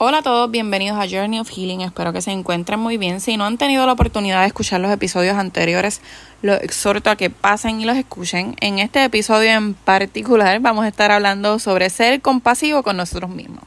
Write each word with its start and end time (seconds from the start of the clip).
Hola 0.00 0.18
a 0.18 0.22
todos, 0.22 0.48
bienvenidos 0.48 0.96
a 0.96 1.08
Journey 1.08 1.40
of 1.40 1.50
Healing. 1.50 1.80
Espero 1.80 2.12
que 2.12 2.22
se 2.22 2.30
encuentren 2.30 2.78
muy 2.78 2.98
bien. 2.98 3.20
Si 3.20 3.36
no 3.36 3.46
han 3.46 3.58
tenido 3.58 3.84
la 3.84 3.94
oportunidad 3.94 4.42
de 4.42 4.46
escuchar 4.46 4.80
los 4.80 4.92
episodios 4.92 5.36
anteriores, 5.36 6.02
los 6.40 6.62
exhorto 6.62 7.10
a 7.10 7.16
que 7.16 7.30
pasen 7.30 7.80
y 7.80 7.84
los 7.84 7.96
escuchen. 7.96 8.54
En 8.60 8.78
este 8.78 9.02
episodio 9.02 9.50
en 9.50 9.74
particular 9.74 10.60
vamos 10.60 10.84
a 10.84 10.88
estar 10.88 11.10
hablando 11.10 11.58
sobre 11.58 11.90
ser 11.90 12.20
compasivo 12.20 12.84
con 12.84 12.96
nosotros 12.96 13.28
mismos. 13.28 13.64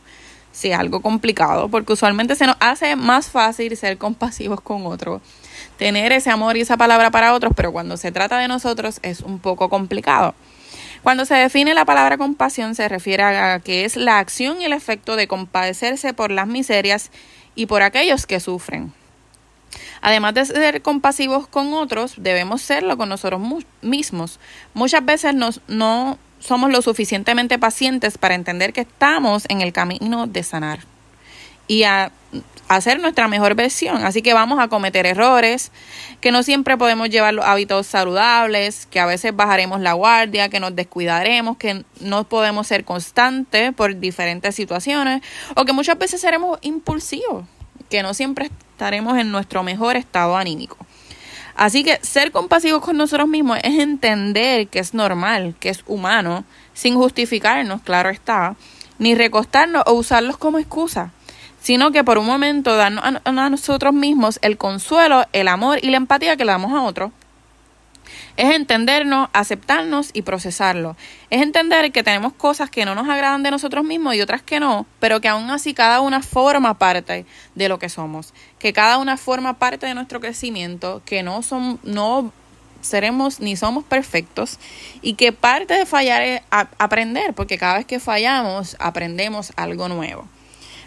Sí, 0.54 0.72
algo 0.72 1.02
complicado, 1.02 1.68
porque 1.68 1.92
usualmente 1.92 2.38
se 2.38 2.48
nos 2.48 2.56
hace 2.62 2.96
más 2.96 3.28
fácil 3.28 3.76
ser 3.76 3.98
compasivos 3.98 4.62
con 4.62 4.86
otros, 4.86 5.22
tener 5.76 6.14
ese 6.14 6.30
amor 6.30 6.56
y 6.56 6.62
esa 6.62 6.78
palabra 6.78 7.12
para 7.12 7.34
otros, 7.34 7.52
pero 7.58 7.74
cuando 7.74 7.98
se 7.98 8.14
trata 8.14 8.40
de 8.40 8.48
nosotros 8.48 9.02
es 9.04 9.20
un 9.20 9.40
poco 9.40 9.68
complicado. 9.68 10.34
Cuando 11.04 11.26
se 11.26 11.36
define 11.36 11.74
la 11.74 11.86
palabra 11.86 12.18
compasión 12.18 12.76
se 12.76 12.88
refiere 12.88 13.24
a 13.24 13.60
que 13.60 13.86
es 13.86 13.96
la 13.96 14.20
acción 14.20 14.62
y 14.62 14.66
el 14.66 14.74
efecto 14.74 15.16
de 15.16 15.28
compadecerse 15.28 16.14
por 16.14 16.32
las 16.32 16.48
miserias 16.48 17.10
y 17.56 17.66
por 17.66 17.82
aquellos 17.82 18.26
que 18.28 18.40
sufren. 18.40 18.94
Además 20.02 20.34
de 20.34 20.46
ser 20.46 20.82
compasivos 20.82 21.48
con 21.48 21.74
otros, 21.74 22.14
debemos 22.18 22.62
serlo 22.62 22.98
con 22.98 23.10
nosotros 23.10 23.42
mismos. 23.82 24.40
Muchas 24.74 25.06
veces 25.06 25.34
nos, 25.34 25.62
no 25.68 26.18
somos 26.40 26.72
lo 26.72 26.82
suficientemente 26.82 27.60
pacientes 27.60 28.18
para 28.18 28.36
entender 28.36 28.74
que 28.74 28.82
estamos 28.82 29.46
en 29.48 29.62
el 29.62 29.74
camino 29.74 30.28
de 30.28 30.44
sanar 30.44 30.80
y 31.68 31.84
a 31.84 32.12
hacer 32.76 33.00
nuestra 33.00 33.28
mejor 33.28 33.56
versión. 33.56 34.04
Así 34.06 34.22
que 34.22 34.34
vamos 34.34 34.60
a 34.60 34.68
cometer 34.68 35.06
errores, 35.06 35.72
que 36.22 36.32
no 36.32 36.44
siempre 36.44 36.78
podemos 36.78 37.10
llevar 37.10 37.34
los 37.34 37.46
hábitos 37.46 37.88
saludables, 37.88 38.86
que 38.86 39.00
a 39.00 39.06
veces 39.06 39.36
bajaremos 39.36 39.82
la 39.82 39.94
guardia, 39.94 40.50
que 40.50 40.60
nos 40.60 40.76
descuidaremos, 40.76 41.58
que 41.58 41.84
no 42.00 42.24
podemos 42.24 42.68
ser 42.68 42.86
constantes 42.86 43.74
por 43.74 44.00
diferentes 44.00 44.56
situaciones 44.56 45.22
o 45.56 45.66
que 45.66 45.74
muchas 45.74 45.98
veces 45.98 46.22
seremos 46.22 46.60
impulsivos, 46.62 47.46
que 47.90 48.04
no 48.04 48.14
siempre 48.14 48.50
estaremos 48.72 49.18
en 49.18 49.32
nuestro 49.32 49.64
mejor 49.64 49.98
estado 49.98 50.38
anímico. 50.38 50.78
Así 51.56 51.84
que 51.84 52.00
ser 52.02 52.32
compasivos 52.32 52.82
con 52.82 52.96
nosotros 52.96 53.28
mismos 53.28 53.60
es 53.64 53.80
entender 53.80 54.68
que 54.68 54.80
es 54.80 54.94
normal, 54.94 55.56
que 55.60 55.70
es 55.70 55.84
humano, 55.86 56.46
sin 56.74 56.96
justificarnos, 56.96 57.82
claro 57.82 58.10
está, 58.10 58.56
ni 58.98 59.14
recostarnos 59.14 59.84
o 59.88 59.94
usarlos 59.94 60.38
como 60.38 60.58
excusa 60.58 61.12
sino 61.62 61.92
que 61.92 62.04
por 62.04 62.18
un 62.18 62.26
momento 62.26 62.76
darnos 62.76 63.04
a, 63.24 63.50
nosotros 63.50 63.94
mismos 63.94 64.40
el 64.42 64.58
consuelo, 64.58 65.26
el 65.32 65.48
amor 65.48 65.80
y 65.82 65.90
la 65.90 65.98
empatía 65.98 66.36
que 66.36 66.44
le 66.44 66.52
damos 66.52 66.74
a 66.74 66.82
otros. 66.82 67.12
Es 68.36 68.56
entendernos, 68.56 69.30
aceptarnos 69.34 70.10
y 70.14 70.24
procesarlo. 70.24 70.96
Es 71.30 71.42
entender 71.42 71.92
que 71.92 72.02
tenemos 72.02 72.34
cosas 72.34 72.70
que 72.70 72.86
no 72.86 72.96
nos 72.96 73.08
agradan 73.08 73.44
de 73.44 73.52
nosotros 73.52 73.84
mismos 73.84 74.16
y 74.16 74.22
otras 74.22 74.42
que 74.42 74.60
no, 74.60 74.86
pero 75.00 75.22
que 75.22 75.28
aún 75.28 75.50
así 75.52 75.74
cada 75.74 76.02
una 76.02 76.22
forma 76.22 76.74
parte 76.78 77.26
de 77.56 77.70
lo 77.70 77.78
que 77.78 77.90
somos. 77.90 78.34
Que 78.58 78.74
cada 78.74 78.98
una 78.98 79.18
forma 79.18 79.60
parte 79.60 79.86
de 79.86 79.94
nuestro 79.94 80.20
crecimiento, 80.20 81.02
que 81.06 81.24
no, 81.24 81.44
son, 81.44 81.80
no 81.84 82.32
seremos 82.82 83.40
ni 83.40 83.56
somos 83.56 83.84
perfectos 83.84 84.58
y 85.02 85.14
que 85.14 85.32
parte 85.32 85.76
de 85.76 85.86
fallar 85.86 86.22
es 86.22 86.42
aprender, 86.50 87.34
porque 87.34 87.58
cada 87.58 87.78
vez 87.78 87.86
que 87.86 88.00
fallamos 88.00 88.76
aprendemos 88.80 89.52
algo 89.58 89.88
nuevo. 89.88 90.28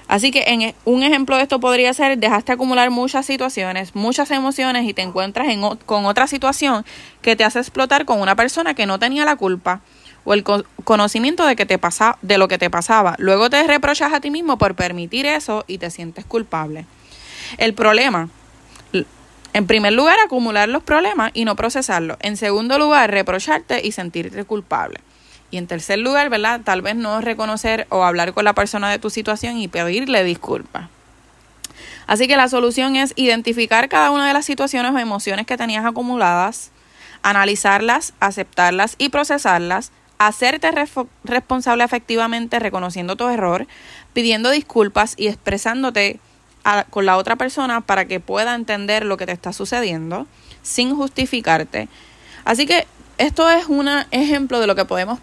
Así 0.06 0.30
que 0.30 0.44
en, 0.46 0.74
un 0.84 1.02
ejemplo 1.02 1.36
de 1.36 1.42
esto 1.42 1.60
podría 1.60 1.92
ser, 1.94 2.18
dejaste 2.18 2.52
acumular 2.52 2.90
muchas 2.90 3.24
situaciones, 3.24 3.94
muchas 3.94 4.30
emociones 4.30 4.86
y 4.86 4.92
te 4.92 5.02
encuentras 5.02 5.48
en, 5.48 5.62
con 5.86 6.04
otra 6.04 6.26
situación 6.26 6.84
que 7.22 7.36
te 7.36 7.44
hace 7.44 7.58
explotar 7.58 8.04
con 8.04 8.20
una 8.20 8.36
persona 8.36 8.74
que 8.74 8.86
no 8.86 8.98
tenía 8.98 9.24
la 9.24 9.36
culpa 9.36 9.80
o 10.24 10.34
el 10.34 10.44
conocimiento 10.84 11.46
de, 11.46 11.56
que 11.56 11.66
te 11.66 11.78
pasa, 11.78 12.18
de 12.22 12.38
lo 12.38 12.48
que 12.48 12.58
te 12.58 12.70
pasaba. 12.70 13.14
Luego 13.18 13.50
te 13.50 13.62
reprochas 13.66 14.12
a 14.12 14.20
ti 14.20 14.30
mismo 14.30 14.58
por 14.58 14.74
permitir 14.74 15.26
eso 15.26 15.64
y 15.66 15.78
te 15.78 15.90
sientes 15.90 16.24
culpable. 16.24 16.86
El 17.58 17.74
problema, 17.74 18.28
en 19.52 19.66
primer 19.66 19.92
lugar, 19.92 20.16
acumular 20.24 20.68
los 20.68 20.82
problemas 20.82 21.30
y 21.34 21.44
no 21.44 21.56
procesarlos. 21.56 22.16
En 22.20 22.36
segundo 22.36 22.78
lugar, 22.78 23.10
reprocharte 23.10 23.86
y 23.86 23.92
sentirte 23.92 24.44
culpable. 24.44 25.00
Y 25.54 25.56
en 25.56 25.68
tercer 25.68 26.00
lugar, 26.00 26.30
¿verdad? 26.30 26.62
Tal 26.64 26.82
vez 26.82 26.96
no 26.96 27.20
reconocer 27.20 27.86
o 27.88 28.02
hablar 28.02 28.34
con 28.34 28.44
la 28.44 28.54
persona 28.54 28.90
de 28.90 28.98
tu 28.98 29.08
situación 29.08 29.56
y 29.56 29.68
pedirle 29.68 30.24
disculpas. 30.24 30.88
Así 32.08 32.26
que 32.26 32.34
la 32.34 32.48
solución 32.48 32.96
es 32.96 33.12
identificar 33.14 33.88
cada 33.88 34.10
una 34.10 34.26
de 34.26 34.32
las 34.32 34.44
situaciones 34.44 34.90
o 34.90 34.98
emociones 34.98 35.46
que 35.46 35.56
tenías 35.56 35.84
acumuladas, 35.84 36.72
analizarlas, 37.22 38.14
aceptarlas 38.18 38.96
y 38.98 39.10
procesarlas, 39.10 39.92
hacerte 40.18 40.72
responsable 41.22 41.84
efectivamente 41.84 42.58
reconociendo 42.58 43.14
tu 43.14 43.28
error, 43.28 43.68
pidiendo 44.12 44.50
disculpas 44.50 45.14
y 45.16 45.28
expresándote 45.28 46.18
con 46.90 47.06
la 47.06 47.16
otra 47.16 47.36
persona 47.36 47.80
para 47.80 48.06
que 48.06 48.18
pueda 48.18 48.56
entender 48.56 49.04
lo 49.04 49.16
que 49.16 49.26
te 49.26 49.32
está 49.32 49.52
sucediendo 49.52 50.26
sin 50.64 50.96
justificarte. 50.96 51.86
Así 52.44 52.66
que 52.66 52.88
esto 53.18 53.48
es 53.48 53.66
un 53.66 53.88
ejemplo 54.10 54.58
de 54.58 54.66
lo 54.66 54.74
que 54.74 54.84
podemos 54.84 55.20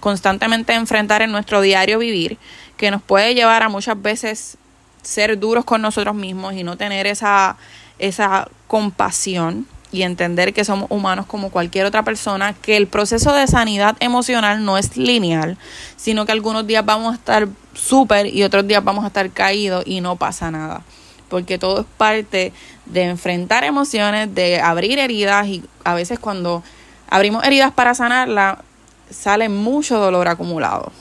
constantemente 0.00 0.74
enfrentar 0.74 1.22
en 1.22 1.32
nuestro 1.32 1.60
diario 1.60 1.98
vivir, 1.98 2.38
que 2.76 2.90
nos 2.90 3.02
puede 3.02 3.34
llevar 3.34 3.62
a 3.62 3.68
muchas 3.68 4.00
veces 4.00 4.56
ser 5.02 5.38
duros 5.38 5.64
con 5.64 5.82
nosotros 5.82 6.14
mismos 6.14 6.54
y 6.54 6.62
no 6.62 6.76
tener 6.76 7.06
esa, 7.06 7.56
esa 7.98 8.48
compasión 8.66 9.66
y 9.90 10.02
entender 10.02 10.52
que 10.52 10.64
somos 10.64 10.90
humanos 10.90 11.26
como 11.26 11.50
cualquier 11.50 11.86
otra 11.86 12.02
persona, 12.02 12.52
que 12.52 12.76
el 12.76 12.86
proceso 12.86 13.32
de 13.32 13.46
sanidad 13.46 13.96
emocional 14.00 14.64
no 14.64 14.76
es 14.76 14.96
lineal, 14.96 15.56
sino 15.96 16.26
que 16.26 16.32
algunos 16.32 16.66
días 16.66 16.84
vamos 16.84 17.12
a 17.12 17.16
estar 17.16 17.48
súper 17.74 18.26
y 18.26 18.42
otros 18.42 18.66
días 18.66 18.84
vamos 18.84 19.04
a 19.04 19.08
estar 19.08 19.30
caídos 19.30 19.84
y 19.86 20.00
no 20.00 20.16
pasa 20.16 20.50
nada, 20.50 20.82
porque 21.28 21.58
todo 21.58 21.80
es 21.80 21.86
parte 21.96 22.52
de 22.86 23.04
enfrentar 23.04 23.64
emociones, 23.64 24.34
de 24.34 24.60
abrir 24.60 24.98
heridas 24.98 25.46
y 25.46 25.64
a 25.84 25.94
veces 25.94 26.18
cuando 26.18 26.62
abrimos 27.08 27.44
heridas 27.44 27.72
para 27.72 27.94
sanarla, 27.94 28.62
sale 29.10 29.48
mucho 29.48 29.98
dolor 29.98 30.28
acumulado. 30.28 30.92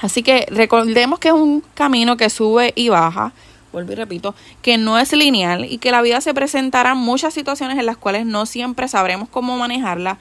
Así 0.00 0.22
que 0.22 0.46
recordemos 0.50 1.18
que 1.18 1.28
es 1.28 1.34
un 1.34 1.62
camino 1.74 2.16
que 2.16 2.30
sube 2.30 2.72
y 2.74 2.88
baja, 2.88 3.32
vuelvo 3.72 3.92
y 3.92 3.94
repito, 3.94 4.34
que 4.62 4.78
no 4.78 4.98
es 4.98 5.12
lineal 5.12 5.66
y 5.66 5.78
que 5.78 5.90
la 5.90 6.02
vida 6.02 6.20
se 6.20 6.34
presentará 6.34 6.94
muchas 6.94 7.34
situaciones 7.34 7.78
en 7.78 7.86
las 7.86 7.98
cuales 7.98 8.24
no 8.24 8.46
siempre 8.46 8.88
sabremos 8.88 9.28
cómo 9.28 9.58
manejarla, 9.58 10.18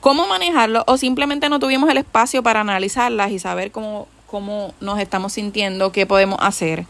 cómo 0.00 0.26
manejarlo 0.26 0.84
o 0.86 0.98
simplemente 0.98 1.48
no 1.48 1.58
tuvimos 1.58 1.88
el 1.90 1.98
espacio 1.98 2.42
para 2.42 2.60
analizarlas 2.60 3.30
y 3.30 3.38
saber 3.38 3.70
cómo, 3.72 4.08
cómo 4.26 4.74
nos 4.80 4.98
estamos 5.00 5.32
sintiendo, 5.32 5.90
qué 5.90 6.04
podemos 6.04 6.38
hacer, 6.42 6.84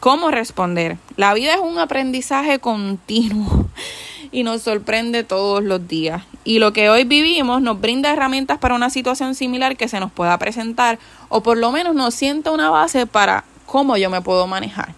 cómo 0.00 0.30
responder. 0.30 0.96
La 1.16 1.34
vida 1.34 1.54
es 1.54 1.60
un 1.60 1.78
aprendizaje 1.78 2.58
continuo 2.58 3.66
y 4.32 4.44
nos 4.44 4.62
sorprende 4.62 5.24
todos 5.24 5.62
los 5.62 5.86
días. 5.86 6.22
Y 6.42 6.58
lo 6.58 6.72
que 6.72 6.88
hoy 6.88 7.04
vivimos 7.04 7.60
nos 7.60 7.80
brinda 7.80 8.12
herramientas 8.12 8.58
para 8.58 8.74
una 8.74 8.90
situación 8.90 9.34
similar 9.34 9.76
que 9.76 9.88
se 9.88 10.00
nos 10.00 10.10
pueda 10.10 10.38
presentar 10.38 10.98
o 11.28 11.42
por 11.42 11.58
lo 11.58 11.70
menos 11.70 11.94
nos 11.94 12.14
sienta 12.14 12.50
una 12.50 12.70
base 12.70 13.06
para 13.06 13.44
cómo 13.66 13.96
yo 13.96 14.10
me 14.10 14.22
puedo 14.22 14.46
manejar. 14.46 14.94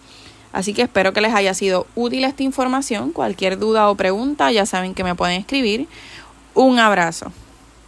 Así 0.53 0.75
que 0.75 0.83
espero 0.83 1.13
que 1.13 1.21
les 1.21 1.35
haya 1.35 1.55
sido 1.55 1.87
útil 1.95 2.25
esta 2.25 2.43
información. 2.43 3.11
Cualquier 3.11 3.59
duda 3.59 3.89
o 3.89 3.97
pregunta 3.97 4.53
ya 4.53 4.67
saben 4.67 4.95
que 4.95 5.03
me 5.03 5.15
pueden 5.15 5.41
escribir. 5.41 5.89
Un 6.55 6.79
abrazo. 6.79 7.33